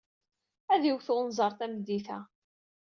Ad 0.73 0.79
d-iwet 0.81 1.07
wenẓar 1.13 1.51
tameddit-a. 1.53 2.19